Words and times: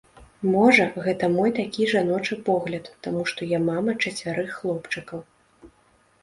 Можа, 0.53 0.85
гэта 1.07 1.27
мой 1.33 1.49
такі 1.59 1.85
жаночы 1.93 2.37
погляд, 2.47 2.89
таму 3.09 3.21
што 3.33 3.49
я 3.53 3.59
мама 3.69 3.91
чацвярых 4.07 4.49
хлопчыкаў. 4.63 5.19